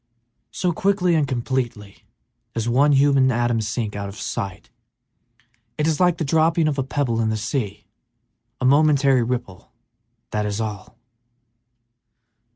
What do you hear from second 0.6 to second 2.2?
quickly and completely